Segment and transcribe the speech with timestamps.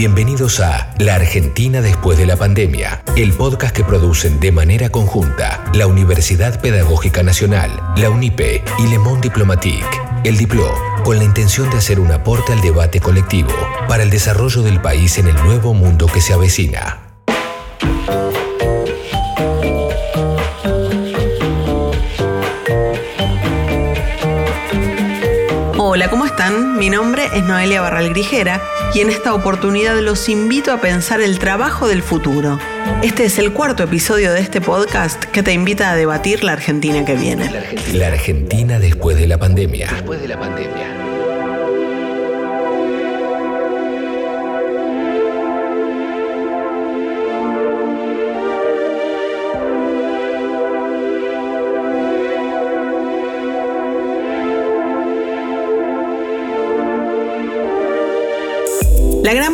[0.00, 5.62] Bienvenidos a La Argentina después de la pandemia, el podcast que producen de manera conjunta
[5.74, 9.84] la Universidad Pedagógica Nacional, la UNIPE y Le Monde Diplomatique,
[10.24, 10.72] el Diplo,
[11.04, 13.52] con la intención de hacer un aporte al debate colectivo
[13.88, 17.00] para el desarrollo del país en el nuevo mundo que se avecina.
[25.76, 26.78] Hola, ¿cómo están?
[26.78, 28.62] Mi nombre es Noelia Barral Grijera
[28.94, 32.58] y en esta oportunidad los invito a pensar el trabajo del futuro.
[33.02, 37.04] Este es el cuarto episodio de este podcast que te invita a debatir la Argentina
[37.04, 37.50] que viene.
[37.92, 39.88] La Argentina después de la pandemia.
[39.92, 40.99] Después de la pandemia.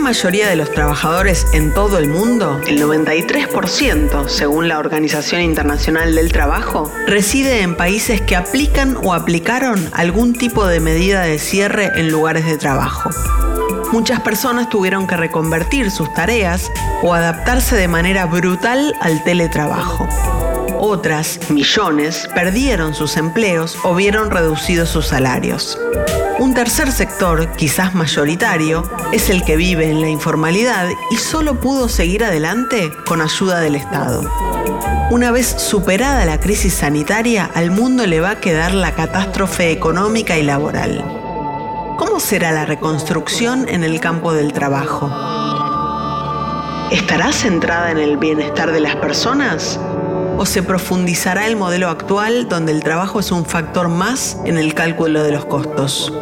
[0.07, 6.31] Mayoría de los trabajadores en todo el mundo, el 93% según la Organización Internacional del
[6.31, 12.13] Trabajo, reside en países que aplican o aplicaron algún tipo de medida de cierre en
[12.13, 13.11] lugares de trabajo.
[13.91, 16.71] Muchas personas tuvieron que reconvertir sus tareas
[17.03, 20.09] o adaptarse de manera brutal al teletrabajo.
[20.79, 25.77] Otras, millones, perdieron sus empleos o vieron reducidos sus salarios.
[26.39, 31.89] Un tercer sector, quizás mayoritario, es el que vive en la informalidad y solo pudo
[31.89, 34.31] seguir adelante con ayuda del Estado.
[35.11, 40.37] Una vez superada la crisis sanitaria, al mundo le va a quedar la catástrofe económica
[40.37, 41.03] y laboral.
[41.97, 45.11] ¿Cómo será la reconstrucción en el campo del trabajo?
[46.91, 49.81] ¿Estará centrada en el bienestar de las personas?
[50.39, 54.75] ¿O se profundizará el modelo actual donde el trabajo es un factor más en el
[54.75, 56.13] cálculo de los costos?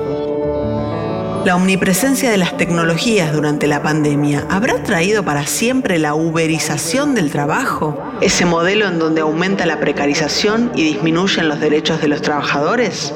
[1.45, 7.33] La omnipresencia de las tecnologías durante la pandemia habrá traído para siempre la uberización del
[7.33, 13.13] trabajo, ese modelo en donde aumenta la precarización y disminuyen los derechos de los trabajadores.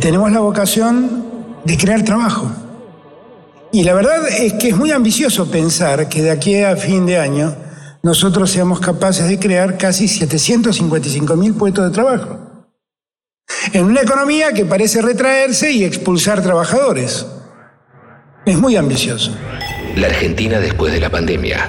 [0.00, 1.24] Tenemos la vocación
[1.64, 2.50] de crear trabajo.
[3.70, 7.18] Y la verdad es que es muy ambicioso pensar que de aquí a fin de
[7.18, 7.54] año
[8.02, 12.38] nosotros seamos capaces de crear casi 755 mil puestos de trabajo.
[13.72, 17.26] En una economía que parece retraerse y expulsar trabajadores.
[18.44, 19.32] Es muy ambicioso.
[19.96, 21.68] La Argentina después de la pandemia.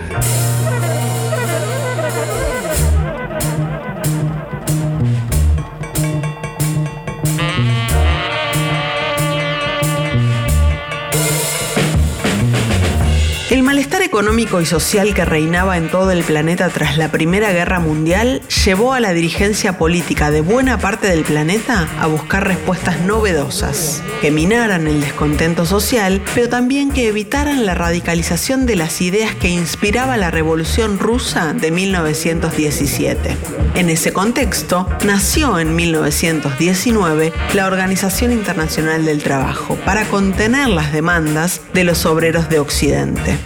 [13.80, 18.42] Malestar económico y social que reinaba en todo el planeta tras la Primera Guerra Mundial
[18.66, 24.32] llevó a la dirigencia política de buena parte del planeta a buscar respuestas novedosas, que
[24.32, 30.18] minaran el descontento social, pero también que evitaran la radicalización de las ideas que inspiraba
[30.18, 33.38] la Revolución Rusa de 1917.
[33.76, 41.62] En ese contexto, nació en 1919 la Organización Internacional del Trabajo para contener las demandas
[41.74, 43.40] de los obreros de Occidente.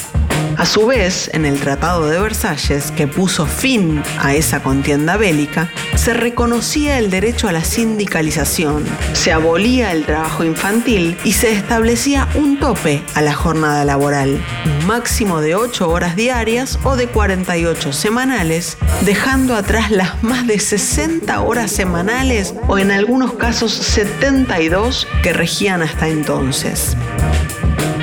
[0.58, 5.72] A su vez, en el Tratado de Versalles, que puso fin a esa contienda bélica,
[5.96, 12.28] se reconocía el derecho a la sindicalización, se abolía el trabajo infantil y se establecía
[12.36, 17.92] un tope a la jornada laboral, un máximo de 8 horas diarias o de 48
[17.92, 25.34] semanales, dejando atrás las más de 60 horas semanales o en algunos casos 72 que
[25.34, 26.96] regían hasta entonces.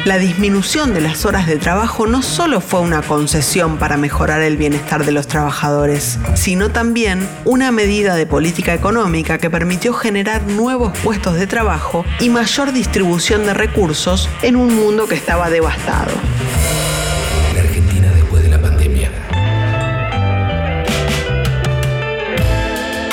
[0.07, 4.57] La disminución de las horas de trabajo no solo fue una concesión para mejorar el
[4.57, 10.97] bienestar de los trabajadores, sino también una medida de política económica que permitió generar nuevos
[11.01, 16.13] puestos de trabajo y mayor distribución de recursos en un mundo que estaba devastado.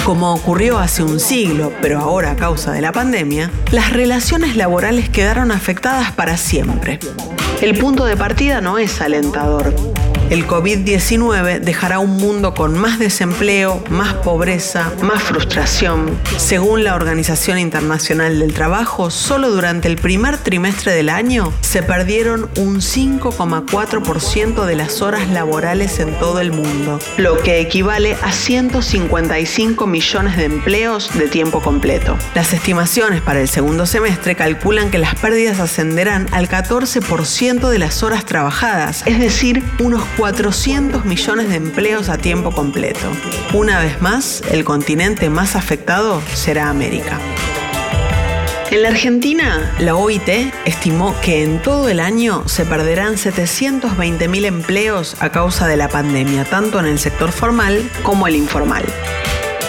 [0.07, 5.09] Como ocurrió hace un siglo, pero ahora a causa de la pandemia, las relaciones laborales
[5.09, 6.99] quedaron afectadas para siempre.
[7.59, 9.96] El punto de partida no es alentador.
[10.29, 16.19] El COVID-19 dejará un mundo con más desempleo, más pobreza, más frustración.
[16.35, 22.49] Según la Organización Internacional del Trabajo, solo durante el primer trimestre del año se perdieron
[22.57, 29.87] un 5,4% de las horas laborales en todo el mundo, lo que equivale a 155
[29.87, 32.17] millones de empleos de tiempo completo.
[32.35, 38.03] Las estimaciones para el segundo semestre calculan que las pérdidas ascenderán al 14% de las
[38.03, 43.07] horas trabajadas, es decir, unos 400 millones de empleos a tiempo completo.
[43.53, 47.19] Una vez más, el continente más afectado será América.
[48.71, 50.27] En la Argentina, la OIT
[50.65, 56.45] estimó que en todo el año se perderán 720.000 empleos a causa de la pandemia,
[56.45, 58.85] tanto en el sector formal como el informal.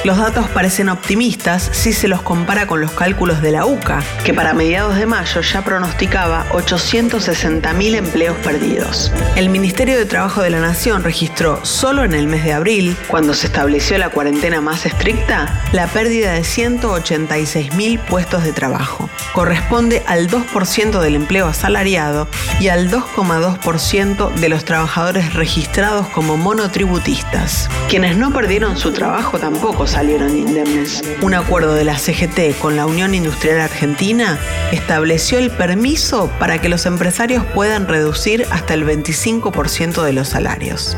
[0.04, 4.32] Los datos parecen optimistas si se los compara con los cálculos de la UCA, que
[4.32, 9.10] para mediados de mayo ya pronosticaba 860.000 empleos perdidos.
[9.34, 13.34] El Ministerio de Trabajo de la Nación registró solo en el mes de abril, cuando
[13.34, 19.10] se estableció la cuarentena más estricta, la pérdida de 186.000 puestos de trabajo.
[19.32, 22.28] Corresponde al 2% del empleo asalariado
[22.60, 27.68] y al 2,2% de los trabajadores registrados como monotributistas.
[27.88, 31.02] Quienes no perdieron su trabajo tampoco salieron indemnes.
[31.22, 34.38] Un acuerdo de la CGT con la Unión Industrial Argentina
[34.70, 40.96] estableció el permiso para que los empresarios puedan reducir hasta el 25% de los salarios.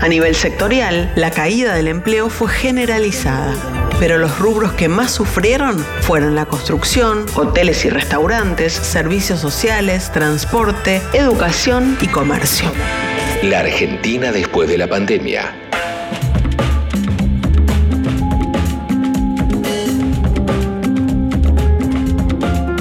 [0.00, 3.54] A nivel sectorial, la caída del empleo fue generalizada,
[3.98, 11.00] pero los rubros que más sufrieron fueron la construcción, hoteles y restaurantes, servicios sociales, transporte,
[11.14, 12.70] educación y comercio.
[13.42, 15.54] La Argentina después de la pandemia.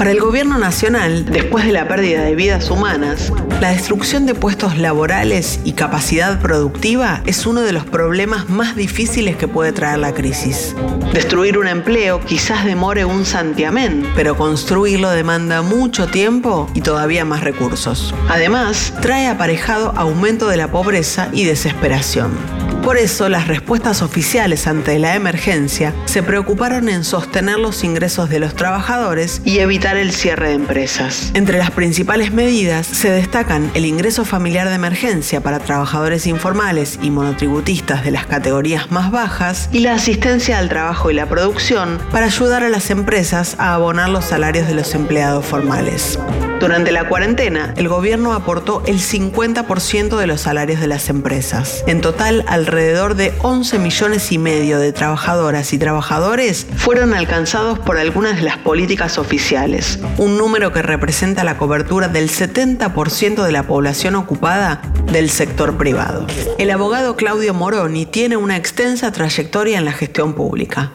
[0.04, 4.78] Para el gobierno nacional, después de la pérdida de vidas humanas, la destrucción de puestos
[4.78, 10.14] laborales y capacidad productiva es uno de los problemas más difíciles que puede traer la
[10.14, 10.76] crisis.
[11.14, 17.40] Destruir un empleo quizás demore un santiamén, pero construirlo demanda mucho tiempo y todavía más
[17.40, 18.14] recursos.
[18.28, 22.63] Además, trae aparejado aumento de la pobreza y desesperación.
[22.84, 28.40] Por eso, las respuestas oficiales ante la emergencia se preocuparon en sostener los ingresos de
[28.40, 31.32] los trabajadores y evitar el cierre de empresas.
[31.34, 37.10] Entre las principales medidas se destacan el ingreso familiar de emergencia para trabajadores informales y
[37.10, 42.26] monotributistas de las categorías más bajas y la asistencia al trabajo y la producción para
[42.26, 46.20] ayudar a las empresas a abonar los salarios de los empleados formales.
[46.64, 51.84] Durante la cuarentena, el gobierno aportó el 50% de los salarios de las empresas.
[51.88, 57.98] En total, alrededor de 11 millones y medio de trabajadoras y trabajadores fueron alcanzados por
[57.98, 63.64] algunas de las políticas oficiales, un número que representa la cobertura del 70% de la
[63.64, 64.82] población ocupada
[65.12, 66.26] del sector privado.
[66.58, 70.92] El abogado Claudio Moroni tiene una extensa trayectoria en la gestión pública.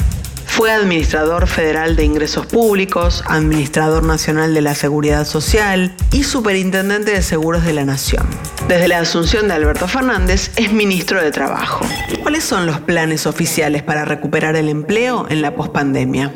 [0.58, 7.22] Fue administrador federal de ingresos públicos, administrador nacional de la seguridad social y superintendente de
[7.22, 8.26] seguros de la nación.
[8.66, 11.86] Desde la asunción de Alberto Fernández es ministro de Trabajo.
[12.24, 16.32] ¿Cuáles son los planes oficiales para recuperar el empleo en la pospandemia?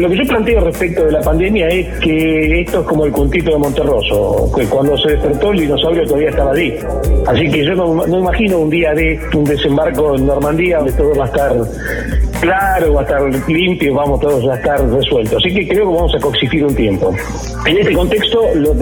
[0.00, 3.50] Lo que yo planteo respecto de la pandemia es que esto es como el puntito
[3.50, 6.74] de Monterroso, que cuando se despertó el dinosaurio todavía estaba ahí.
[7.26, 11.24] Así que yo no, imagino un día de un desembarco en Normandía donde todo va
[11.24, 11.54] a estar
[12.40, 15.36] claro, va a estar limpio, vamos todos a estar resueltos.
[15.36, 17.14] Así que creo que vamos a coexistir un tiempo.
[17.66, 18.72] En este contexto, lo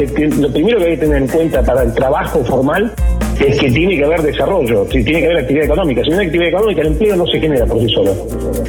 [0.52, 2.94] primero que hay que tener en cuenta para el trabajo formal
[3.40, 6.02] es que tiene que haber desarrollo, tiene que haber actividad económica.
[6.04, 8.14] Si no hay actividad económica, el empleo no se genera por sí solo.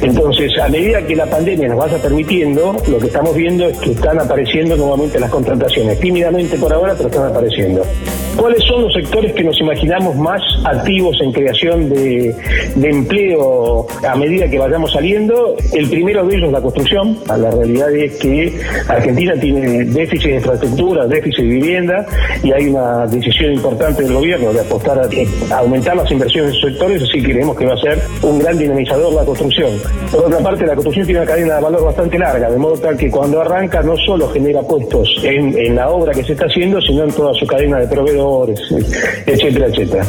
[0.02, 3.92] Entonces, a medida que la pandemia nos vaya permitiendo, lo que estamos viendo es que
[3.92, 7.82] están apareciendo nuevamente las contrataciones, tímidamente por ahora, pero están apareciendo.
[8.36, 12.34] ¿Cuáles son los sectores que nos imaginamos más activos en creación de,
[12.82, 15.56] empleo a medida que vayamos saliendo?
[15.72, 17.18] El primero de ellos es la construcción.
[17.26, 18.58] La realidad es que
[18.88, 22.06] Argentina tiene déficit de infraestructura, déficit de vivienda
[22.42, 27.02] y hay una decisión importante del gobierno apostar a, aumentar las inversiones en esos sectores,
[27.02, 29.70] así que creemos que va a ser un gran dinamizador la construcción.
[30.10, 32.96] Por otra parte, la construcción tiene una cadena de valor bastante larga, de modo tal
[32.96, 36.80] que cuando arranca no solo genera puestos en, en la obra que se está haciendo,
[36.80, 38.60] sino en toda su cadena de proveedores,
[39.26, 40.04] etcétera, etcétera.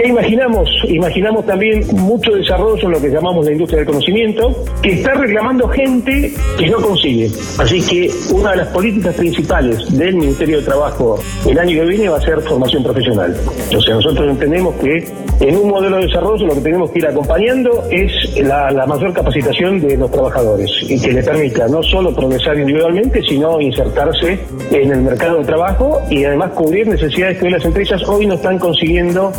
[0.00, 0.70] ¿Qué imaginamos?
[0.84, 5.66] Imaginamos también mucho desarrollo en lo que llamamos la industria del conocimiento, que está reclamando
[5.70, 7.28] gente que no consigue.
[7.58, 12.08] Así que una de las políticas principales del Ministerio de Trabajo el año que viene
[12.08, 13.36] va a ser formación profesional.
[13.70, 17.84] Sea, nosotros entendemos que en un modelo de desarrollo lo que tenemos que ir acompañando
[17.90, 23.20] es la, mayor capacitación de los trabajadores y que le permita no solo progresar individualmente,
[23.22, 24.38] sino insertarse
[24.70, 28.34] en el mercado de trabajo y además cubrir necesidades que hoy las empresas hoy no
[28.34, 29.32] están consiguiendo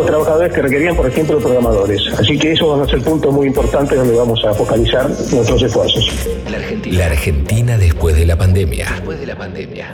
[0.00, 2.02] los trabajadores que requerían, por ejemplo, programadores.
[2.18, 6.28] Así que eso van a ser puntos muy importantes donde vamos a focalizar nuestros esfuerzos.
[6.50, 8.86] La Argentina, la Argentina después de la pandemia.
[8.90, 9.90] Después de la pandemia.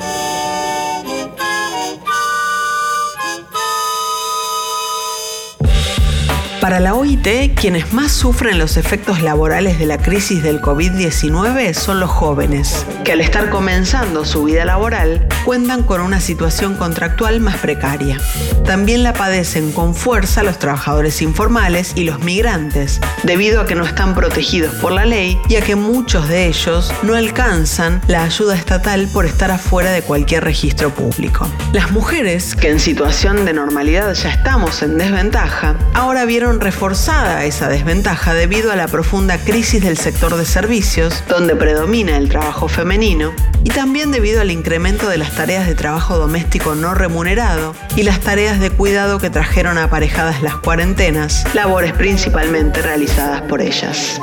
[6.67, 12.01] Para la OIT, quienes más sufren los efectos laborales de la crisis del COVID-19 son
[12.01, 17.59] los jóvenes, que al estar comenzando su vida laboral cuentan con una situación contractual más
[17.59, 18.19] precaria.
[18.65, 23.85] También la padecen con fuerza los trabajadores informales y los migrantes, debido a que no
[23.85, 28.57] están protegidos por la ley y a que muchos de ellos no alcanzan la ayuda
[28.57, 31.49] estatal por estar afuera de cualquier registro público.
[31.73, 37.69] Las mujeres, que en situación de normalidad ya estamos en desventaja, ahora vieron reforzada esa
[37.69, 43.33] desventaja debido a la profunda crisis del sector de servicios, donde predomina el trabajo femenino,
[43.65, 48.21] y también debido al incremento de las tareas de trabajo doméstico no remunerado y las
[48.21, 54.21] tareas de cuidado que trajeron aparejadas las cuarentenas, labores principalmente realizadas por ellas.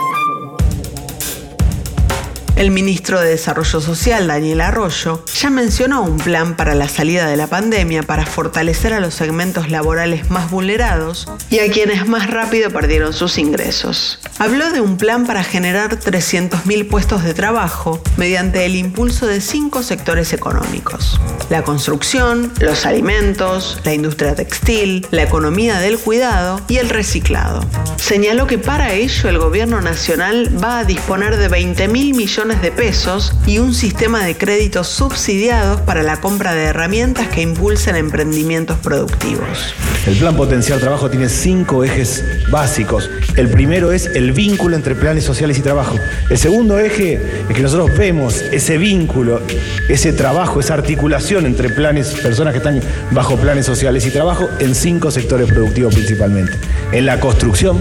[2.55, 7.35] El ministro de Desarrollo Social, Daniel Arroyo, ya mencionó un plan para la salida de
[7.35, 12.69] la pandemia para fortalecer a los segmentos laborales más vulnerados y a quienes más rápido
[12.69, 14.19] perdieron sus ingresos.
[14.37, 19.81] Habló de un plan para generar 300.000 puestos de trabajo mediante el impulso de cinco
[19.81, 21.19] sectores económicos.
[21.49, 27.65] La construcción, los alimentos, la industria textil, la economía del cuidado y el reciclado.
[27.97, 33.33] Señaló que para ello el gobierno nacional va a disponer de 20.000 millones de pesos
[33.45, 39.73] y un sistema de créditos subsidiados para la compra de herramientas que impulsen emprendimientos productivos.
[40.05, 42.21] El plan Potencial Trabajo tiene cinco ejes
[42.51, 43.09] básicos.
[43.37, 45.95] El primero es el vínculo entre planes sociales y trabajo.
[46.29, 47.13] El segundo eje
[47.47, 49.41] es que nosotros vemos ese vínculo,
[49.87, 52.81] ese trabajo, esa articulación entre planes, personas que están
[53.11, 56.51] bajo planes sociales y trabajo en cinco sectores productivos principalmente.
[56.91, 57.79] En la construcción,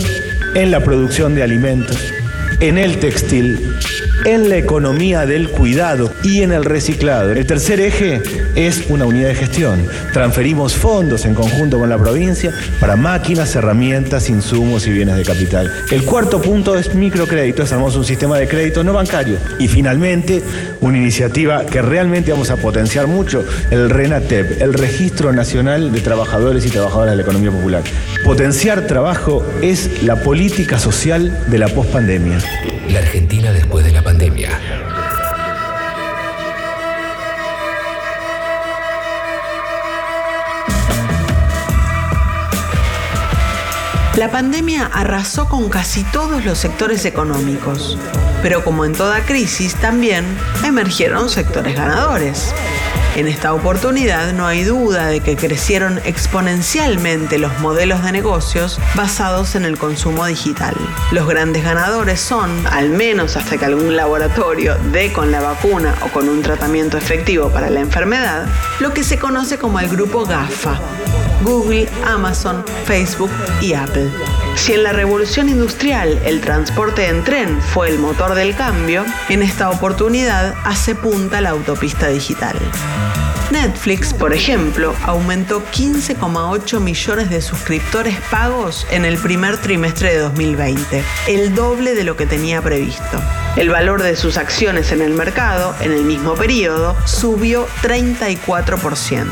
[0.54, 1.98] en la producción de alimentos,
[2.62, 3.76] en el textil,
[4.24, 7.32] en la economía del cuidado y en el reciclado.
[7.32, 8.22] El tercer eje
[8.54, 9.84] es una unidad de gestión.
[10.12, 15.72] Transferimos fondos en conjunto con la provincia para máquinas, herramientas, insumos y bienes de capital.
[15.90, 17.64] El cuarto punto es microcrédito.
[17.64, 19.38] Hacemos un sistema de crédito no bancario.
[19.58, 20.40] Y finalmente,
[20.80, 26.64] una iniciativa que realmente vamos a potenciar mucho, el RENATEP, el Registro Nacional de Trabajadores
[26.64, 27.82] y Trabajadoras de la Economía Popular.
[28.24, 32.38] Potenciar trabajo es la política social de la pospandemia.
[32.88, 34.50] La Argentina después de la pandemia.
[44.16, 47.98] La pandemia arrasó con casi todos los sectores económicos,
[48.42, 50.24] pero como en toda crisis también
[50.64, 52.54] emergieron sectores ganadores.
[53.14, 59.54] En esta oportunidad no hay duda de que crecieron exponencialmente los modelos de negocios basados
[59.54, 60.74] en el consumo digital.
[61.10, 66.08] Los grandes ganadores son, al menos hasta que algún laboratorio dé con la vacuna o
[66.08, 68.46] con un tratamiento efectivo para la enfermedad,
[68.80, 70.80] lo que se conoce como el grupo GAFA,
[71.42, 73.30] Google, Amazon, Facebook
[73.60, 74.10] y Apple.
[74.56, 79.42] Si en la revolución industrial el transporte en tren fue el motor del cambio, en
[79.42, 82.56] esta oportunidad hace punta la autopista digital.
[83.52, 91.04] Netflix, por ejemplo, aumentó 15,8 millones de suscriptores pagos en el primer trimestre de 2020,
[91.28, 93.20] el doble de lo que tenía previsto.
[93.56, 99.26] El valor de sus acciones en el mercado, en el mismo periodo, subió 34%.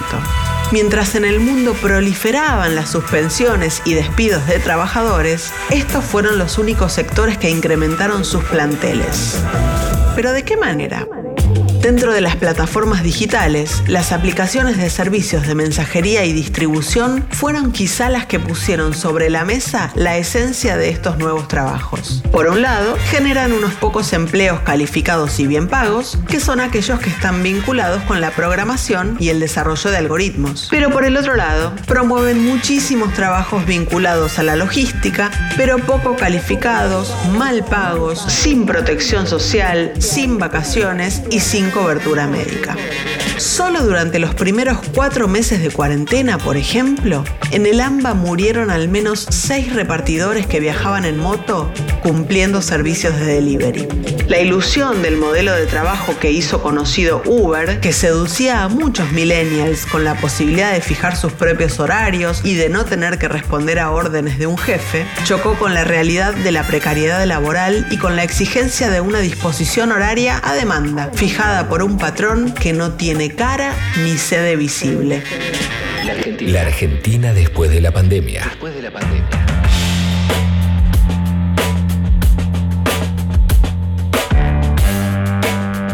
[0.72, 6.92] Mientras en el mundo proliferaban las suspensiones y despidos de trabajadores, estos fueron los únicos
[6.92, 9.42] sectores que incrementaron sus planteles.
[10.14, 11.08] ¿Pero de qué manera?
[11.80, 18.10] Dentro de las plataformas digitales, las aplicaciones de servicios de mensajería y distribución fueron quizá
[18.10, 22.22] las que pusieron sobre la mesa la esencia de estos nuevos trabajos.
[22.30, 27.08] Por un lado, generan unos pocos empleos calificados y bien pagos, que son aquellos que
[27.08, 30.68] están vinculados con la programación y el desarrollo de algoritmos.
[30.70, 37.14] Pero por el otro lado, promueven muchísimos trabajos vinculados a la logística, pero poco calificados,
[37.38, 42.76] mal pagos, sin protección social, sin vacaciones y sin cobertura médica.
[43.36, 48.88] Solo durante los primeros cuatro meses de cuarentena, por ejemplo, en el AMBA murieron al
[48.88, 51.72] menos seis repartidores que viajaban en moto
[52.02, 53.88] cumpliendo servicios de delivery.
[54.28, 59.86] La ilusión del modelo de trabajo que hizo conocido Uber, que seducía a muchos millennials
[59.86, 63.90] con la posibilidad de fijar sus propios horarios y de no tener que responder a
[63.90, 68.22] órdenes de un jefe, chocó con la realidad de la precariedad laboral y con la
[68.22, 73.74] exigencia de una disposición horaria a demanda, fijada por un patrón que no tiene cara
[74.02, 75.22] ni sede visible.
[76.40, 78.44] La Argentina después de la pandemia.
[78.44, 79.50] Después de la pandemia.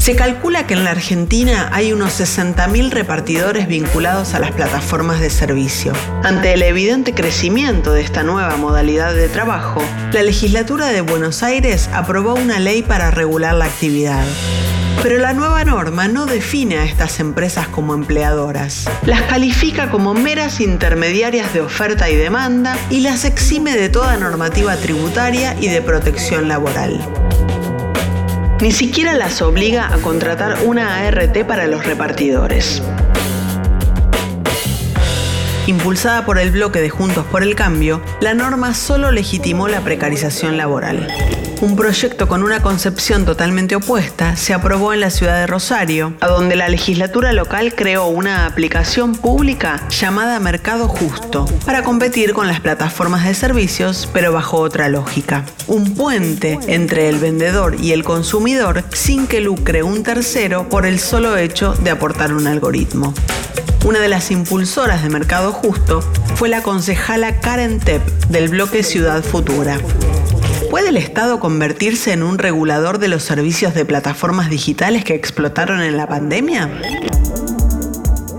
[0.07, 5.31] Se calcula que en la Argentina hay unos 60.000 repartidores vinculados a las plataformas de
[5.31, 5.95] servicio.
[6.23, 9.83] Ante el evidente crecimiento de esta nueva modalidad de trabajo,
[10.13, 14.25] la legislatura de Buenos Aires aprobó una ley para regular la actividad.
[15.03, 18.89] Pero la nueva norma no define a estas empresas como empleadoras.
[19.05, 24.77] Las califica como meras intermediarias de oferta y demanda y las exime de toda normativa
[24.77, 27.01] tributaria y de protección laboral.
[28.61, 32.83] Ni siquiera las obliga a contratar una ART para los repartidores.
[35.67, 40.57] Impulsada por el bloque de Juntos por el Cambio, la norma solo legitimó la precarización
[40.57, 41.09] laboral.
[41.63, 46.27] Un proyecto con una concepción totalmente opuesta se aprobó en la ciudad de Rosario, a
[46.27, 52.61] donde la legislatura local creó una aplicación pública llamada Mercado Justo para competir con las
[52.61, 55.47] plataformas de servicios, pero bajo otra lógica.
[55.67, 61.01] Un puente entre el vendedor y el consumidor sin que lucre un tercero por el
[61.01, 63.15] solo hecho de aportar un algoritmo.
[63.87, 66.03] Una de las impulsoras de Mercado Justo
[66.35, 69.79] fue la concejala Karen Tepp del bloque Ciudad Futura.
[70.77, 75.81] ¿Puede el Estado convertirse en un regulador de los servicios de plataformas digitales que explotaron
[75.81, 76.71] en la pandemia?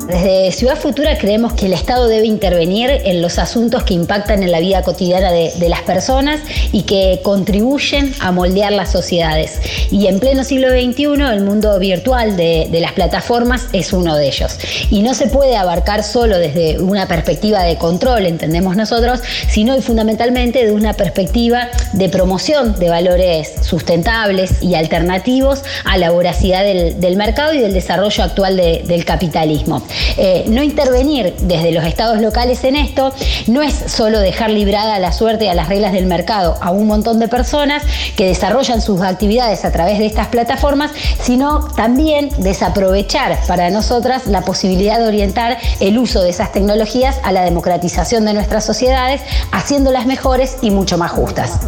[0.08, 4.54] Desde Ciudad Futura creemos que el Estado debe intervenir en los asuntos que impactan en
[4.54, 6.40] la vida cotidiana de, las personas
[6.72, 9.60] y que contribuyen a moldear las sociedades.
[9.92, 14.58] Y en pleno siglo XXI el mundo virtual de, las plataformas es uno de ellos.
[14.90, 20.66] Y no se puede abarcar solo desde una perspectiva de control, entendemos nosotros, sino fundamentalmente
[20.66, 27.54] de una perspectiva de promoción de valores sustentables y alternativos a la voracidad del, mercado
[27.54, 29.84] y del desarrollo actual del capitalismo.
[30.18, 33.14] Eh, no intervenir desde los estados locales en esto
[33.48, 36.88] no es solo dejar librada la suerte y a las reglas del mercado a un
[36.88, 37.84] montón de personas
[38.16, 44.42] que desarrollan sus actividades a través de estas plataformas, sino también desaprovechar para nosotras la
[44.42, 50.06] posibilidad de orientar el uso de esas tecnologías a la democratización de nuestras sociedades, haciéndolas
[50.06, 51.60] mejores y mucho más justas.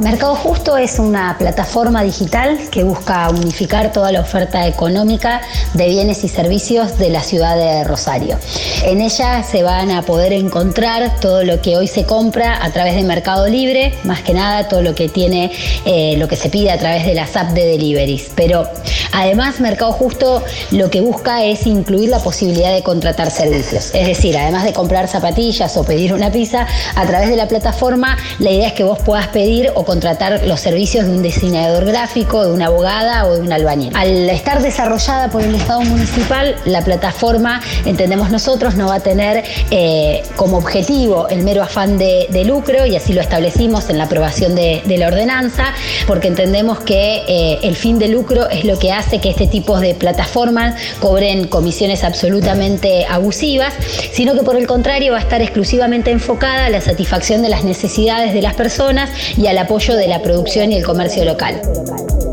[0.00, 5.40] Mercado Justo es una plataforma digital que busca unificar toda la oferta económica
[5.72, 8.38] de bienes y servicios de la ciudad de Rosario.
[8.84, 12.94] En ella se van a poder encontrar todo lo que hoy se compra a través
[12.94, 15.52] de Mercado Libre, más que nada todo lo que tiene,
[15.84, 18.30] eh, lo que se pide a través de las apps de deliveries.
[18.34, 18.68] Pero
[19.12, 23.90] además Mercado Justo lo que busca es incluir la posibilidad de contratar servicios.
[23.94, 28.16] Es decir, además de comprar zapatillas o pedir una pizza, a través de la plataforma
[28.38, 32.44] la idea es que vos puedas pedir o contratar los servicios de un diseñador gráfico,
[32.44, 33.92] de una abogada o de un albañil.
[33.94, 37.25] Al estar desarrollada por el Estado municipal, la plataforma,
[37.84, 42.94] entendemos nosotros, no va a tener eh, como objetivo el mero afán de, lucro y
[42.94, 45.74] así lo establecimos en la aprobación de, la ordenanza,
[46.06, 49.78] porque entendemos que eh, el fin de lucro es lo que hace que este tipo
[49.80, 53.74] de plataformas cobren comisiones absolutamente abusivas,
[54.12, 57.64] sino que por el contrario va a estar exclusivamente enfocada a la satisfacción de las
[57.64, 61.60] necesidades de las personas y al apoyo de la producción y el comercio local.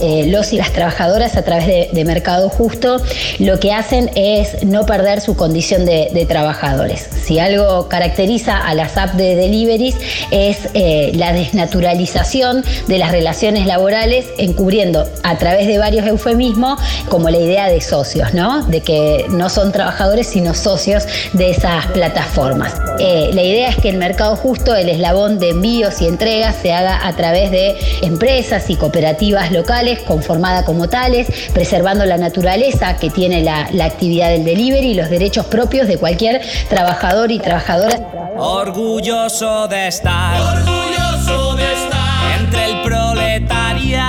[0.04, 3.02] Eh, los y las trabajadoras a través de, Mercado Justo
[3.40, 7.10] lo que hacen es no perder su condición de, trabajadores.
[7.24, 9.96] Si algo caracteriza a las apps de deliveries
[10.32, 17.30] es eh, la desnaturalización de las relaciones laborales encubriendo a través de varios eufemismos como
[17.30, 18.64] la idea de socios, ¿no?
[18.64, 22.74] De que no son trabajadores sino socios de esas plataformas.
[23.00, 26.72] Eh, la idea es que el Mercado Justo, el eslabón de envíos y entregas, se
[26.72, 33.10] haga a través de empresas y cooperativas locales conformadas como tales, preservando la naturaleza que
[33.10, 38.00] tiene la, actividad del delivery y los derechos propios de cualquier trabajador y trabajadora.
[38.38, 44.04] Orgulloso de estar, orgulloso de estar entre el proletariado.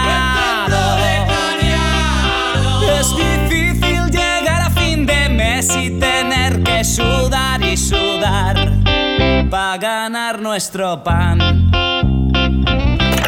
[2.99, 8.57] Es difícil llegar a fin de mes y tener que sudar y sudar
[9.51, 11.71] para ganar nuestro pan.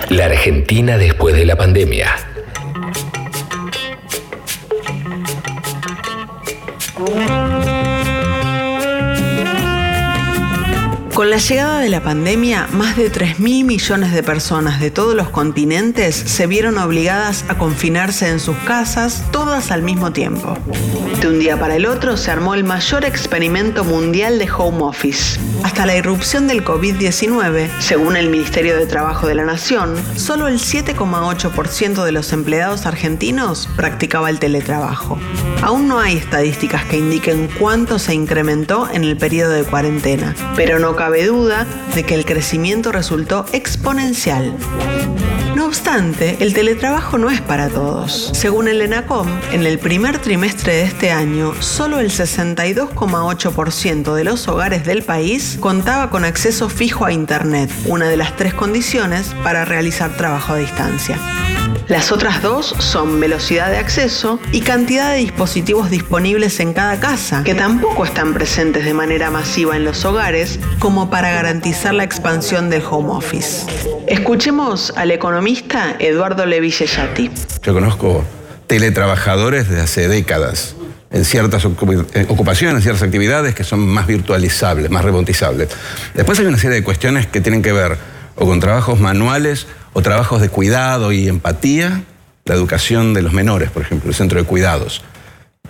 [0.09, 2.36] La Argentina después de la pandemia.
[7.07, 7.56] Bye.
[11.17, 15.31] Con la llegada de la pandemia, más de 3.000 millones de personas de todos los
[15.31, 20.59] continentes se vieron obligadas a confinarse en sus casas, todas al mismo tiempo.
[21.23, 25.41] De un día para el otro se armó el mayor experimento mundial de home office.
[25.63, 30.59] Hasta la irrupción del COVID-19, según el Ministerio de Trabajo de la Nación, solo el
[30.59, 35.19] 7,8% de los empleados argentinos practicaba el teletrabajo.
[35.63, 40.79] Aún no hay estadísticas que indiquen cuánto se incrementó en el periodo de cuarentena, pero
[40.79, 44.55] no cabe duda de que el crecimiento resultó exponencial.
[45.55, 48.31] No obstante, el teletrabajo no es para todos.
[48.35, 54.47] Según el ENACOM, en el primer trimestre de este año, solo el 62,8% de los
[54.49, 59.65] hogares del país contaba con acceso fijo a Internet, una de las tres condiciones para
[59.65, 61.19] realizar trabajo a distancia.
[61.89, 67.45] Las otras dos son velocidad de acceso y cantidad de dispositivos disponibles en cada casa,
[67.45, 72.71] que tampoco están presentes de manera masiva en los hogares como para garantizar la expansión
[72.71, 73.67] del home office.
[74.09, 77.31] Escuchemos al economista Eduardo Levillellati.
[77.63, 78.25] Yo conozco
[78.67, 80.75] teletrabajadores de hace décadas
[81.13, 85.69] en ciertas eh, ocupaciones, en ciertas actividades que son más virtualizables, más remontizables.
[86.15, 87.97] Después hay una serie de cuestiones que tienen que ver
[88.35, 92.03] o con trabajos manuales o trabajos de cuidado y empatía,
[92.45, 95.03] la educación de los menores, por ejemplo, el centro de cuidados,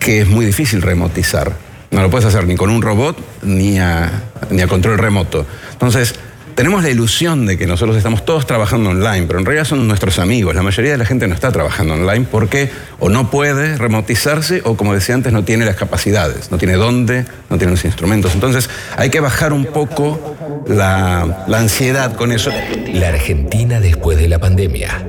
[0.01, 1.53] que es muy difícil remotizar.
[1.91, 5.45] No lo puedes hacer ni con un robot ni a, ni a control remoto.
[5.71, 6.15] Entonces,
[6.57, 10.17] tenemos la ilusión de que nosotros estamos todos trabajando online, pero en realidad son nuestros
[10.17, 10.55] amigos.
[10.55, 14.75] La mayoría de la gente no está trabajando online porque o no puede remotizarse o,
[14.75, 18.33] como decía antes, no tiene las capacidades, no tiene dónde, no tiene los instrumentos.
[18.33, 20.35] Entonces hay que bajar un poco
[20.67, 22.49] la, ansiedad con eso.
[22.91, 25.05] La Argentina después de la pandemia.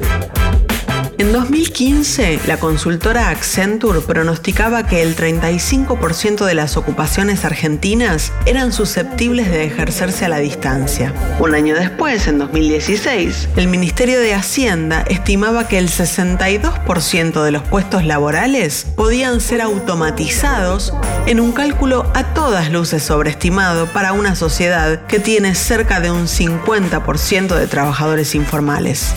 [1.19, 9.51] En 2015, la consultora Accenture pronosticaba que el 35% de las ocupaciones argentinas eran susceptibles
[9.51, 11.13] de ejercerse a la distancia.
[11.41, 17.63] Un año después, en 2016, el Ministerio de Hacienda estimaba que el 62% de los
[17.65, 20.95] puestos laborales podían ser automatizados
[21.27, 26.29] en un cálculo a todas luces sobreestimado para una sociedad que tiene cerca de un
[26.29, 29.15] 50% de trabajadores informales.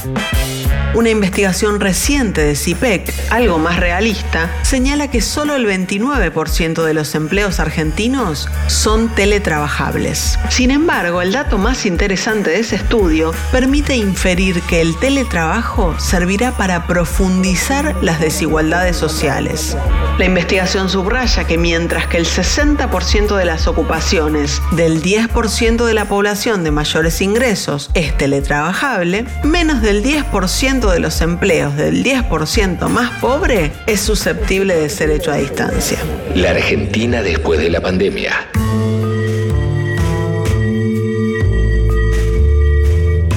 [0.93, 7.15] Una investigación reciente de CIPEC, algo más realista, señala que solo el 29% de los
[7.15, 10.37] empleos argentinos son teletrabajables.
[10.49, 16.51] Sin embargo, el dato más interesante de ese estudio permite inferir que el teletrabajo servirá
[16.51, 19.77] para profundizar las desigualdades sociales.
[20.17, 26.05] La investigación subraya que mientras que el 60% de las ocupaciones del 10% de la
[26.05, 33.19] población de mayores ingresos es teletrabajable, menos del 10% de los empleos del 10% más
[33.19, 35.97] pobre es susceptible de ser hecho a distancia.
[36.33, 38.47] La Argentina después de la pandemia.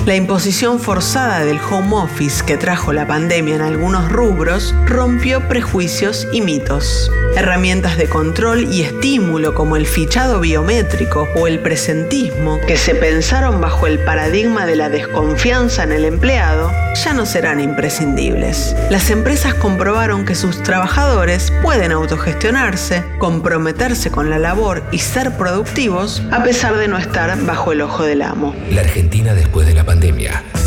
[0.06, 6.28] La imposición forzada del home office que trajo la pandemia en algunos rubros rompió prejuicios
[6.30, 7.10] y mitos.
[7.36, 13.62] Herramientas de control y estímulo como el fichado biométrico o el presentismo, que se pensaron
[13.62, 16.70] bajo el paradigma de la desconfianza en el empleado,
[17.02, 18.76] ya no serán imprescindibles.
[18.90, 26.22] Las empresas comprobaron que sus trabajadores pueden autogestionarse, comprometerse con la labor y ser productivos
[26.30, 28.54] a pesar de no estar bajo el ojo del amo.
[28.70, 29.93] La Argentina después de la pandemia.
[29.94, 30.63] pandemia.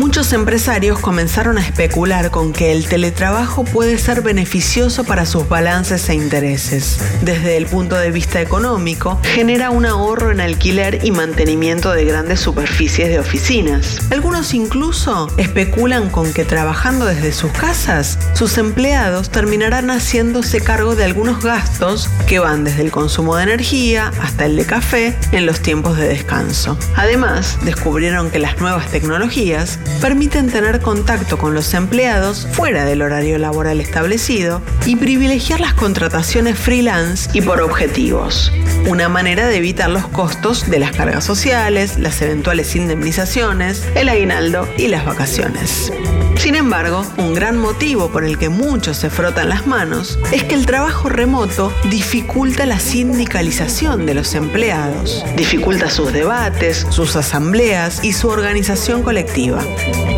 [0.00, 6.08] Muchos empresarios comenzaron a especular con que el teletrabajo puede ser beneficioso para sus balances
[6.08, 6.98] e intereses.
[7.20, 12.40] Desde el punto de vista económico, genera un ahorro en alquiler y mantenimiento de grandes
[12.40, 14.00] superficies de oficinas.
[14.10, 21.04] Algunos incluso especulan con que trabajando desde sus casas, sus empleados terminarán haciéndose cargo de
[21.04, 25.60] algunos gastos que van desde el consumo de energía hasta el de café en los
[25.60, 26.78] tiempos de descanso.
[26.96, 33.38] Además, descubrieron que las nuevas tecnologías permiten tener contacto con los empleados fuera del horario
[33.38, 38.52] laboral establecido y privilegiar las contrataciones freelance y por objetivos.
[38.86, 44.68] Una manera de evitar los costos de las cargas sociales, las eventuales indemnizaciones, el aguinaldo
[44.76, 45.92] y las vacaciones.
[46.40, 50.54] Sin embargo, un gran motivo por el que muchos se frotan las manos es que
[50.54, 58.14] el trabajo remoto dificulta la sindicalización de los empleados, dificulta sus debates, sus asambleas y
[58.14, 59.62] su organización colectiva.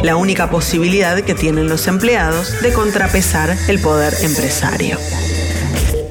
[0.02, 4.96] La única posibilidad que tienen los empleados de contrapesar el poder empresario.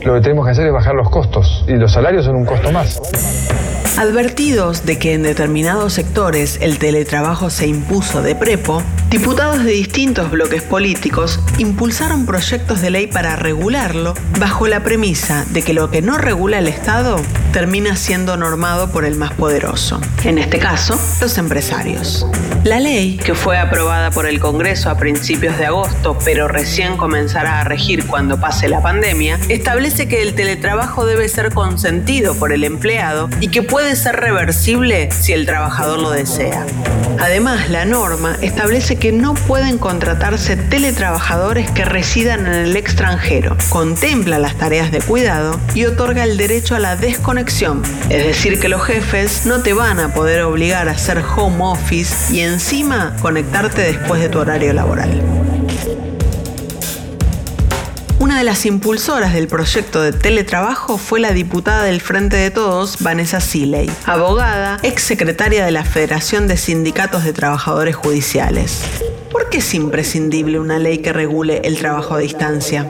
[0.04, 2.72] Lo que tenemos que hacer es bajar los costos y los salarios son un costo
[2.72, 3.00] más.
[3.98, 10.32] Advertidos de que en determinados sectores el teletrabajo se impuso de prepo, diputados de distintos
[10.32, 16.02] bloques políticos impulsaron proyectos de ley para regularlo bajo la premisa de que lo que
[16.02, 17.18] no regula el Estado
[17.52, 22.26] termina siendo normado por el más poderoso, en este caso, los empresarios.
[22.64, 27.60] La ley, que fue aprobada por el Congreso a principios de agosto, pero recién comenzará
[27.60, 32.64] a regir cuando pase la pandemia, establece que el teletrabajo debe ser consentido por el
[32.64, 36.66] empleado y que puede ser reversible si el trabajador lo desea.
[37.20, 44.40] Además, la norma establece que no pueden contratarse teletrabajadores que residan en el extranjero, contempla
[44.40, 47.41] las tareas de cuidado y otorga el derecho a la desconexión
[48.10, 52.32] es decir, que los jefes no te van a poder obligar a hacer home office
[52.32, 55.22] y encima conectarte después de tu horario laboral.
[58.20, 62.98] Una de las impulsoras del proyecto de teletrabajo fue la diputada del Frente de Todos,
[63.00, 68.84] Vanessa Siley, abogada, ex secretaria de la Federación de Sindicatos de Trabajadores Judiciales.
[69.32, 72.88] ¿Por qué es imprescindible una ley que regule el trabajo a distancia?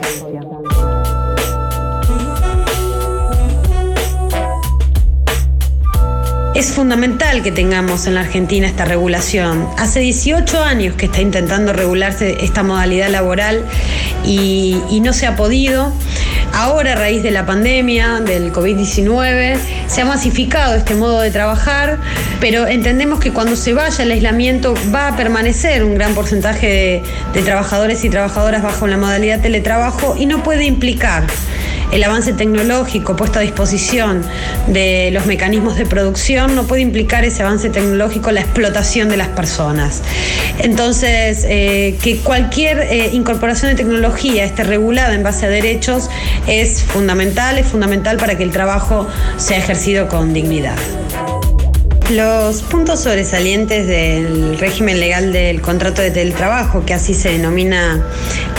[6.54, 9.66] Es fundamental que tengamos en la Argentina esta regulación.
[9.78, 13.64] Hace 18 años que está intentando regularse esta modalidad laboral
[14.22, 15.90] y, no se ha podido.
[16.52, 21.98] Ahora, a raíz de la pandemia, del COVID-19, se ha masificado este modo de trabajar,
[22.38, 27.02] pero entendemos que cuando se vaya el aislamiento va a permanecer un gran porcentaje de,
[27.32, 31.24] de trabajadores y trabajadoras bajo la modalidad teletrabajo y no puede implicar
[31.92, 34.22] el avance tecnológico puesto a disposición
[34.66, 39.28] de los mecanismos de producción no puede implicar ese avance tecnológico la explotación de las
[39.28, 40.02] personas.
[40.58, 46.08] Entonces, eh, que cualquier eh, incorporación de tecnología esté regulada en base a derechos
[46.46, 50.76] es fundamental, es fundamental para que el trabajo sea ejercido con dignidad.
[52.14, 58.04] Los puntos sobresalientes del régimen legal del contrato de teletrabajo, que así se denomina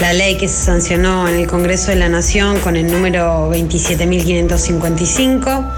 [0.01, 5.69] la ley que se sancionó en el Congreso de la Nación con el número 27.555,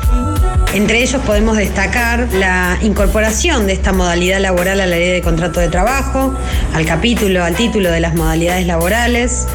[0.74, 5.60] entre ellos podemos destacar la incorporación de esta modalidad laboral a la ley de contrato
[5.60, 6.34] de trabajo,
[6.74, 9.48] al capítulo, al título de las modalidades laborales,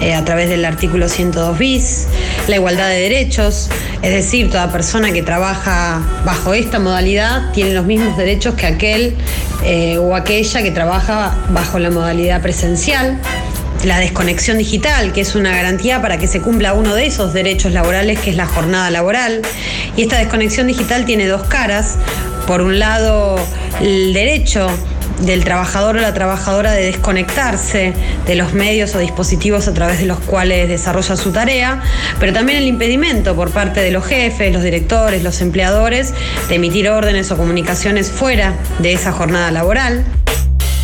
[0.00, 2.06] eh, a través del artículo 102 bis,
[2.48, 3.70] la igualdad de derechos,
[4.02, 9.14] es decir, toda persona que trabaja bajo esta modalidad tiene los mismos derechos que aquel
[9.64, 13.18] eh, o aquella que trabaja bajo la modalidad presencial
[13.84, 17.72] la desconexión digital, que es una garantía para que se cumpla uno de esos derechos
[17.72, 19.42] laborales, que es la jornada laboral.
[19.96, 21.96] Y esta desconexión digital tiene dos caras.
[22.46, 23.36] Por un lado,
[23.80, 24.68] el derecho
[25.20, 27.94] del trabajador o la trabajadora de desconectarse
[28.26, 31.82] de los medios o dispositivos a través de los cuales desarrolla su tarea,
[32.20, 36.12] pero también el impedimento por parte de los jefes, los directores, los empleadores
[36.48, 40.04] de emitir órdenes o comunicaciones fuera de esa jornada laboral.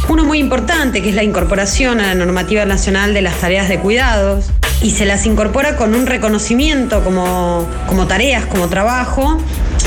[0.09, 3.79] Uno muy importante, que es la incorporación a la normativa nacional de las tareas de
[3.79, 4.51] cuidados,
[4.83, 9.39] y se las incorpora con un reconocimiento como, como tareas, como trabajo,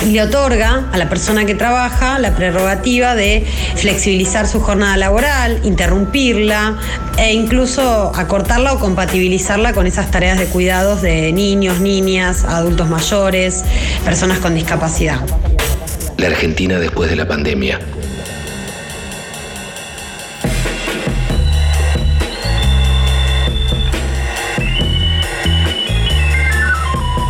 [0.06, 5.60] y le otorga a la persona que trabaja la prerrogativa de flexibilizar su jornada laboral,
[5.64, 6.78] interrumpirla
[7.18, 13.64] e incluso acortarla o compatibilizarla con esas tareas de cuidados de niños, niñas, adultos mayores,
[14.04, 15.20] personas con discapacidad.
[16.18, 17.80] La Argentina después de la pandemia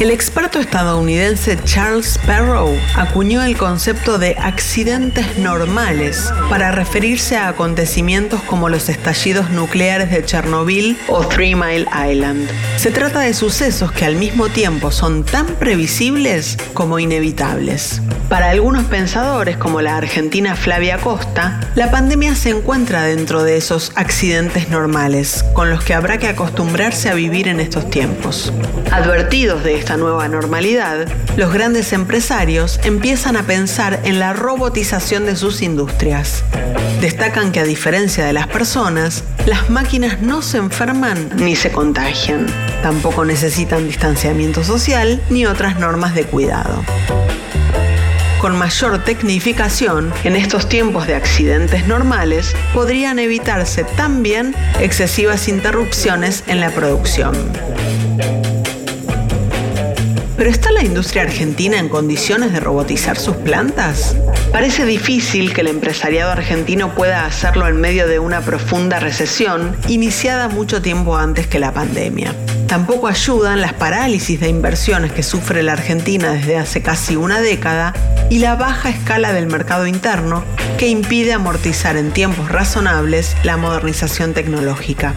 [0.01, 8.41] El experto estadounidense Charles Sparrow acuñó el concepto de accidentes normales para referirse a acontecimientos
[8.41, 12.49] como los estallidos nucleares de Chernobyl o Three Mile Island.
[12.75, 18.01] Se trata de sucesos que al mismo tiempo son tan previsibles como inevitables.
[18.27, 23.93] Para algunos pensadores, como la argentina Flavia Costa, la pandemia se encuentra dentro de esos
[23.95, 28.51] accidentes normales, con los que habrá que acostumbrarse a vivir en estos tiempos.
[28.91, 31.05] Advertidos de esta nueva normalidad,
[31.37, 36.43] los grandes empresarios empiezan a pensar en la robotización de sus industrias.
[37.01, 42.47] Destacan que a diferencia de las personas, las máquinas no se enferman ni se contagian.
[42.81, 46.83] Tampoco necesitan distanciamiento social ni otras normas de cuidado
[48.41, 56.59] con mayor tecnificación, en estos tiempos de accidentes normales, podrían evitarse también excesivas interrupciones en
[56.59, 57.33] la producción.
[60.37, 64.15] ¿Pero está la industria argentina en condiciones de robotizar sus plantas?
[64.51, 70.49] Parece difícil que el empresariado argentino pueda hacerlo en medio de una profunda recesión iniciada
[70.49, 72.35] mucho tiempo antes que la pandemia.
[72.67, 77.93] Tampoco ayudan las parálisis de inversiones que sufre la Argentina desde hace casi una década
[78.29, 80.43] y la baja escala del mercado interno
[80.77, 85.13] que impide amortizar en tiempos razonables la modernización tecnológica.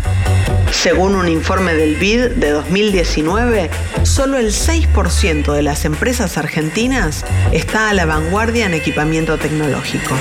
[0.73, 3.71] Según un informe del BID de 2019,
[4.05, 10.15] solo el 6% de las empresas argentinas está a la vanguardia en equipamiento tecnológico.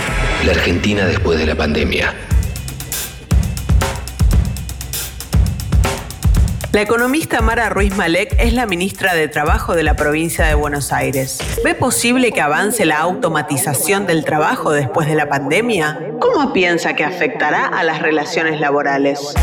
[0.45, 2.13] La Argentina después de la pandemia.
[6.77, 10.93] La economista Mara Ruiz Malek es la ministra de Trabajo de la provincia de Buenos
[10.93, 11.39] Aires.
[11.63, 15.99] ¿Ve posible que avance la automatización del trabajo después de la pandemia?
[16.19, 19.33] ¿Cómo piensa que afectará a las relaciones laborales?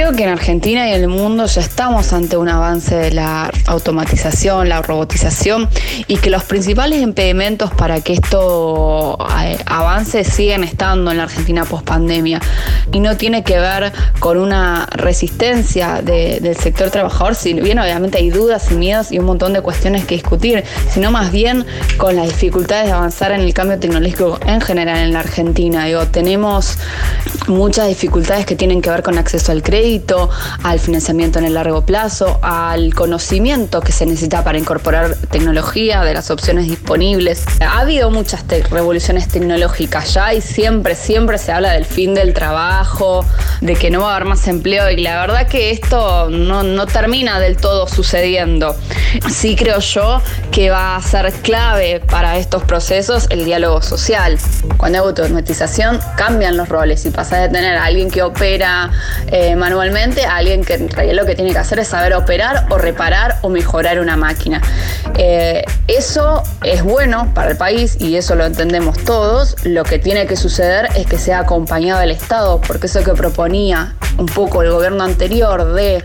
[0.00, 3.50] Creo que en Argentina y en el mundo ya estamos ante un avance de la
[3.66, 5.68] automatización, la robotización
[6.06, 11.66] y que los principales impedimentos para que esto eh, avance siguen estando en la Argentina
[11.66, 12.40] post pandemia
[12.90, 18.30] y no tiene que ver con una resistencia del sector trabajador, si bien obviamente hay
[18.30, 21.66] dudas y miedos y un montón de cuestiones que discutir, sino más bien
[21.98, 25.84] con las dificultades de avanzar en el cambio tecnológico en general en la Argentina.
[25.84, 26.78] Digo, tenemos
[27.48, 29.90] muchas dificultades que tienen que ver con acceso al crédito,
[30.62, 36.14] al financiamiento en el largo plazo, al conocimiento que se necesita para incorporar tecnología, de
[36.14, 37.44] las opciones disponibles.
[37.60, 43.24] Ha habido muchas revoluciones tecnológicas ya y siempre, siempre se habla del fin del trabajo,
[43.60, 46.86] de que no va a haber más empleo y la verdad que esto no, no
[46.86, 48.74] termina del todo sucediendo.
[49.30, 54.38] Sí creo yo que va a ser clave para estos procesos el diálogo social.
[54.76, 58.90] Cuando hay automatización cambian los roles y pasa de tener a alguien que opera
[59.28, 62.76] eh, manualmente alguien que en realidad lo que tiene que hacer es saber operar o
[62.76, 64.60] reparar o mejorar una máquina.
[65.16, 69.56] Eh, eso es bueno para el país y eso lo entendemos todos.
[69.64, 73.94] Lo que tiene que suceder es que sea acompañado del Estado, porque eso que proponía
[74.18, 76.04] un poco el gobierno anterior de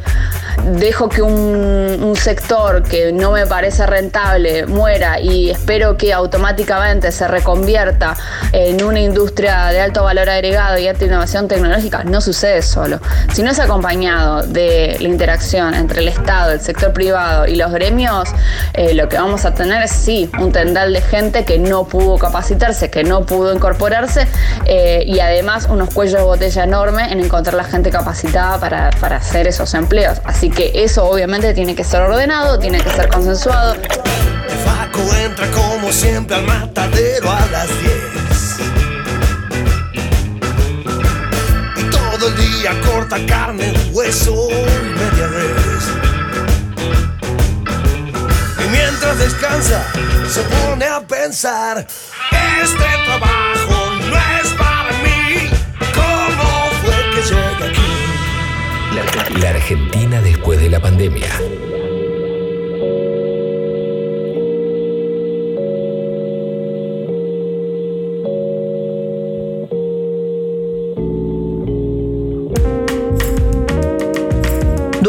[0.63, 7.27] dejo que un, sector que no me parece rentable muera y espero que automáticamente se
[7.27, 8.15] reconvierta
[8.51, 12.99] en una industria de alto valor agregado y alta innovación tecnológica, no sucede solo.
[13.33, 17.71] Si no es acompañado de la interacción entre el Estado, el sector privado y los
[17.71, 18.29] gremios,
[18.73, 22.17] eh, lo que vamos a tener es sí un tendal de gente que no pudo
[22.17, 24.27] capacitarse, que no pudo incorporarse
[24.65, 29.17] eh, y además unos cuellos de botella enormes en encontrar la gente capacitada para, para
[29.17, 30.21] hacer esos empleos.
[30.23, 33.75] Así que eso obviamente tiene que ser ordenado, tiene que ser consensuado.
[34.63, 37.93] Faco entra como siempre al matadero a las 10.
[41.77, 45.85] Y todo el día corta carne, hueso y media res.
[48.63, 49.85] Y mientras descansa,
[50.29, 51.85] se pone a pensar,
[52.61, 55.49] este trabajo no es para mí.
[55.93, 58.04] ¿Cómo fue que llegué aquí?
[59.41, 61.27] La Argentina después de la pandemia.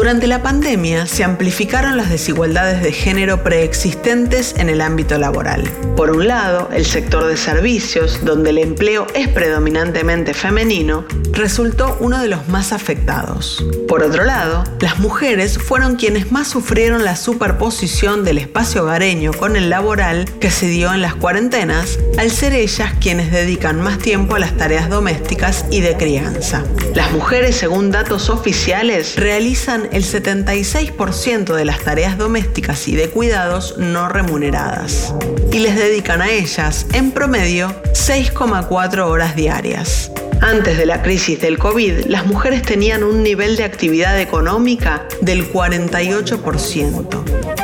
[0.07, 5.69] Durante la pandemia se amplificaron las desigualdades de género preexistentes en el ámbito laboral.
[5.97, 12.21] Por un lado, el sector de servicios, donde el empleo es predominantemente femenino, resultó uno
[12.21, 13.65] de los más afectados.
[13.87, 19.57] Por otro lado, las mujeres fueron quienes más sufrieron la superposición del espacio hogareño con
[19.57, 24.35] el laboral que se dio en las cuarentenas, al ser ellas quienes dedican más tiempo
[24.35, 26.63] a las tareas domésticas y de crianza.
[26.95, 33.79] Las mujeres, según datos oficiales, realizan el 76% de las tareas domésticas y de cuidados
[33.79, 35.15] no remuneradas.
[35.51, 40.11] Y les dedican a ellas, en promedio, 6,4 horas diarias.
[40.39, 45.51] Antes de la crisis del COVID, las mujeres tenían un nivel de actividad económica del
[45.51, 47.23] 48%,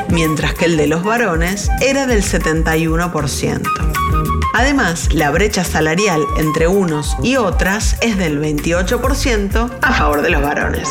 [0.10, 3.62] mientras que el de los varones era del 71%.
[4.56, 10.42] Además, la brecha salarial entre unos y otras es del 28% a favor de los
[10.42, 10.90] varones.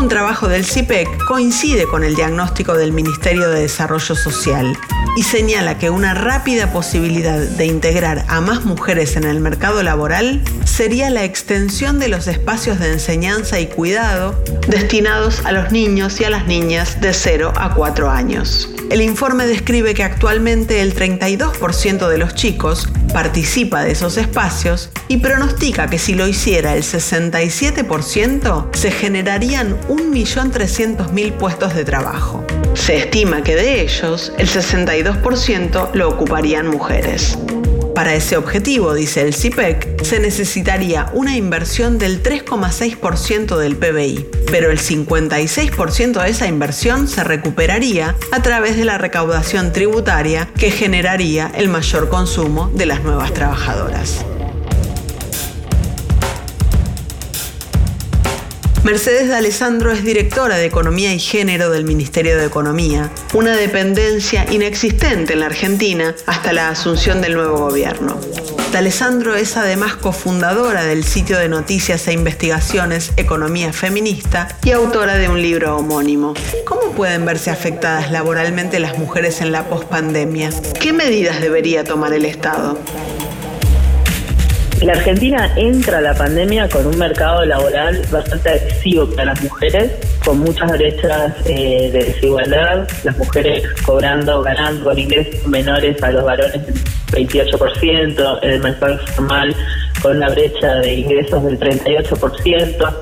[0.00, 4.74] Un trabajo del CIPEC coincide con el diagnóstico del Ministerio de Desarrollo Social
[5.16, 10.42] y señala que una rápida posibilidad de integrar a más mujeres en el mercado laboral
[10.64, 16.24] sería la extensión de los espacios de enseñanza y cuidado destinados a los niños y
[16.24, 18.68] a las niñas de 0 a 4 años.
[18.90, 25.18] El informe describe que actualmente el 32% de los chicos participa de esos espacios y
[25.18, 32.44] pronostica que si lo hiciera el 67% se generarían 1.300.000 puestos de trabajo.
[32.74, 37.38] Se estima que de ellos el 62% lo ocuparían mujeres.
[37.94, 44.70] Para ese objetivo, dice el CIPEC, se necesitaría una inversión del 3,6% del PBI, pero
[44.70, 51.50] el 56% de esa inversión se recuperaría a través de la recaudación tributaria que generaría
[51.54, 54.24] el mayor consumo de las nuevas trabajadoras.
[58.84, 59.34] Mercedes de
[59.92, 65.46] es directora de Economía y Género del Ministerio de Economía, una dependencia inexistente en la
[65.46, 68.18] Argentina hasta la asunción del nuevo gobierno.
[68.72, 68.78] De
[69.36, 75.42] es además cofundadora del sitio de noticias e investigaciones Economía Feminista y autora de un
[75.42, 76.32] libro homónimo.
[76.64, 80.48] ¿Cómo pueden verse afectadas laboralmente las mujeres en la pospandemia?
[80.80, 82.78] ¿Qué medidas debería tomar el Estado?
[84.82, 89.92] La Argentina entra a la pandemia con un mercado laboral bastante agresivo para las mujeres,
[90.24, 96.24] con muchas brechas eh, de desigualdad, las mujeres cobrando, ganando con ingresos menores a los
[96.24, 99.54] varones del 28%, en el mercado informal
[100.00, 102.94] con una brecha de ingresos del 38%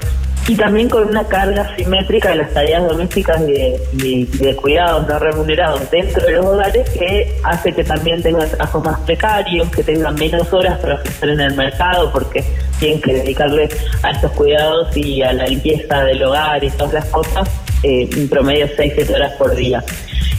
[0.49, 5.91] y también con una carga simétrica de las tareas domésticas y de, cuidados no remunerados
[5.91, 10.51] dentro de los hogares que hace que también tengan trabajos más precarios, que tengan menos
[10.51, 12.43] horas para ofrecer en el mercado porque
[12.81, 13.69] tienen que dedicarle
[14.03, 17.47] a estos cuidados y a la limpieza del hogar y todas las cosas
[17.83, 19.85] eh, en promedio 6-7 horas por día.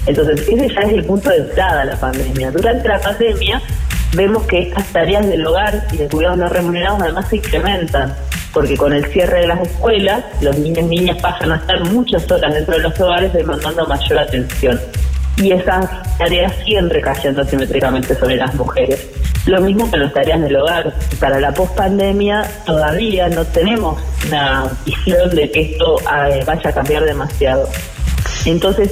[0.07, 2.49] Entonces, ese ya es el punto de entrada a la pandemia.
[2.49, 3.61] Durante la pandemia
[4.15, 8.15] vemos que estas tareas del hogar y de cuidados no remunerados además se incrementan
[8.53, 12.29] porque con el cierre de las escuelas, los niños y niñas pasan a estar muchas
[12.31, 14.79] horas dentro de los hogares demandando mayor atención.
[15.37, 19.07] Y esas tareas siguen recayendo asimétricamente sobre las mujeres.
[19.45, 20.93] Lo mismo con las tareas del hogar.
[21.19, 27.05] Para la pospandemia todavía no tenemos una visión de que esto eh, vaya a cambiar
[27.05, 27.69] demasiado.
[28.45, 28.91] Entonces,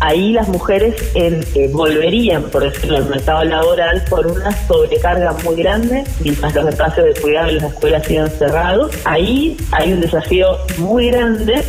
[0.00, 6.04] ahí las mujeres eh, volverían, por decirlo, al mercado laboral por una sobrecarga muy grande,
[6.20, 8.92] mientras los espacios de cuidado en las escuelas siguen cerrados.
[9.04, 11.62] Ahí hay un desafío muy grande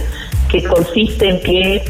[0.49, 1.83] que consiste en que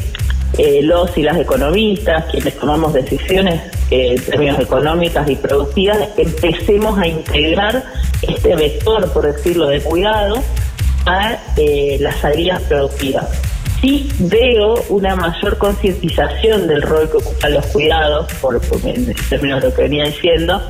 [0.58, 3.60] eh, los y las economistas, quienes tomamos decisiones
[3.90, 7.84] eh, en términos económicas y productivas, empecemos a integrar
[8.22, 10.42] este vector, por decirlo, de cuidado
[11.06, 11.38] a
[11.98, 13.26] las salidas productivas
[13.80, 19.68] sí veo una mayor concientización del rol que ocupan los cuidados, por, en términos de
[19.68, 20.60] lo que venía diciendo,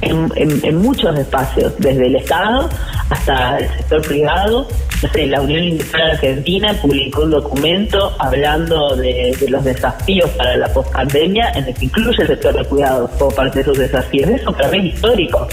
[0.00, 2.68] en, muchos espacios, desde el Estado
[3.10, 4.68] hasta el sector privado.
[5.02, 10.72] No sé, la Unión Industrial Argentina publicó un documento hablando de, los desafíos para la
[10.72, 14.30] pospandemia, en el que incluye el sector de cuidados como parte de esos desafíos.
[14.30, 15.46] Eso para mí es histórico.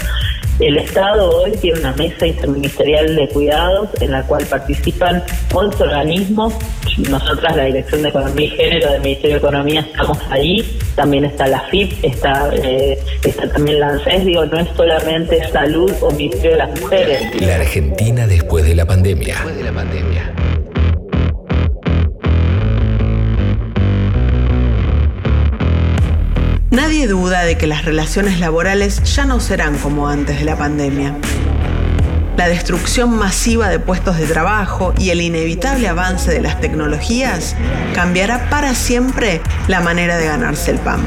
[0.58, 6.54] El Estado hoy tiene una mesa interministerial de cuidados en la cual participan 11 organismos.
[7.10, 10.78] Nosotras, la Dirección de Economía y Género del Ministerio de Economía, estamos ahí.
[10.94, 14.24] También está la FIP, está, eh, está también la ANSES.
[14.24, 17.40] Digo, no es solamente salud o Ministerio de las Mujeres.
[17.42, 19.34] La Argentina después de la pandemia.
[19.34, 20.32] Después de la pandemia.
[26.76, 31.16] Nadie duda de que las relaciones laborales ya no serán como antes de la pandemia.
[32.36, 37.56] La destrucción masiva de puestos de trabajo y el inevitable avance de las tecnologías
[37.94, 41.00] cambiará para siempre la manera de ganarse el pan.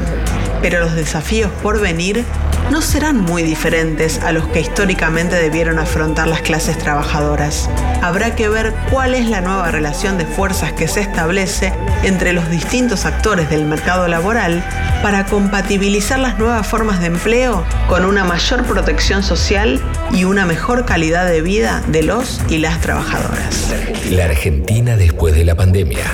[0.60, 2.24] Pero los desafíos por venir
[2.70, 7.68] no serán muy diferentes a los que históricamente debieron afrontar las clases trabajadoras.
[8.00, 11.72] Habrá que ver cuál es la nueva relación de fuerzas que se establece
[12.04, 14.64] entre los distintos actores del mercado laboral
[15.02, 19.80] para compatibilizar las nuevas formas de empleo con una mayor protección social
[20.12, 23.72] y una mejor calidad de vida de los y las trabajadoras.
[24.10, 26.04] La Argentina después de la pandemia.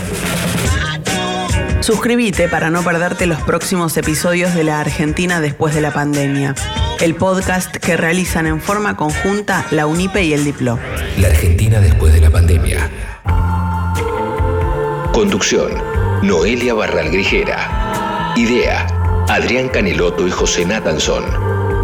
[1.87, 6.53] Suscríbete para no perderte los próximos episodios de La Argentina después de la pandemia,
[6.99, 10.80] el podcast que realizan en forma conjunta la UNIPE y el Diplo.
[11.20, 12.91] La Argentina después de la pandemia.
[15.12, 15.80] Conducción,
[16.22, 18.32] Noelia Barral Grijera.
[18.34, 18.89] Idea,
[19.28, 21.24] Adrián Caneloto y José Natanson.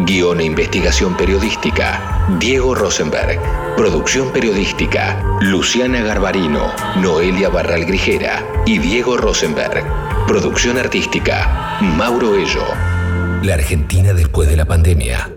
[0.04, 3.38] Guión e investigación periodística, Diego Rosenberg.
[3.76, 9.84] Producción periodística, Luciana Garbarino, Noelia Barral Grijera y Diego Rosenberg.
[10.26, 12.64] Producción artística, Mauro Ello.
[13.42, 15.31] La Argentina después de la pandemia.